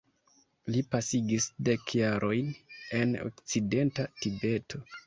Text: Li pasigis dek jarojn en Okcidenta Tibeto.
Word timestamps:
Li 0.75 0.81
pasigis 0.95 1.45
dek 1.69 1.95
jarojn 1.99 2.51
en 3.03 3.17
Okcidenta 3.29 4.13
Tibeto. 4.21 4.87